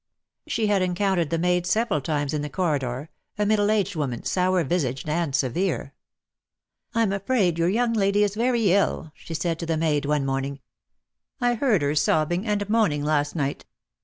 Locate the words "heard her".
11.53-11.93